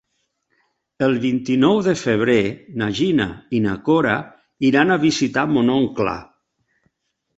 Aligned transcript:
El 1.07 1.11
vint-i-nou 1.25 1.81
de 1.87 1.93
febrer 2.03 2.39
na 2.83 2.87
Gina 3.01 3.27
i 3.57 3.61
na 3.69 3.77
Cora 3.91 4.15
iran 4.71 4.95
a 4.97 5.01
visitar 5.07 5.45
mon 5.53 5.71
oncle. 5.77 6.17